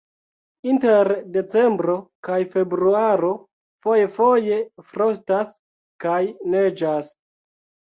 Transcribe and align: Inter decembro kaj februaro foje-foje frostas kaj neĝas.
Inter 0.69 1.09
decembro 1.35 1.97
kaj 2.29 2.37
februaro 2.55 3.29
foje-foje 3.87 4.59
frostas 4.95 5.55
kaj 6.07 6.21
neĝas. 6.57 7.17